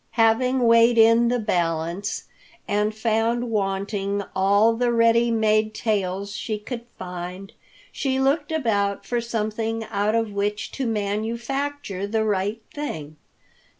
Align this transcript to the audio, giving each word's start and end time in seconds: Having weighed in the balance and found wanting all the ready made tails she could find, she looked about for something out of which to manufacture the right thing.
Having 0.17 0.61
weighed 0.63 0.97
in 0.97 1.27
the 1.27 1.37
balance 1.37 2.23
and 2.67 2.95
found 2.95 3.51
wanting 3.51 4.23
all 4.35 4.73
the 4.73 4.91
ready 4.91 5.29
made 5.29 5.75
tails 5.75 6.35
she 6.35 6.57
could 6.57 6.87
find, 6.97 7.53
she 7.91 8.19
looked 8.19 8.51
about 8.51 9.05
for 9.05 9.21
something 9.21 9.83
out 9.91 10.15
of 10.15 10.31
which 10.33 10.71
to 10.71 10.87
manufacture 10.87 12.07
the 12.07 12.25
right 12.25 12.63
thing. 12.73 13.17